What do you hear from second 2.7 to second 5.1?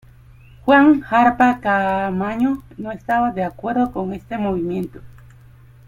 no estaba de acuerdo por este movimiento.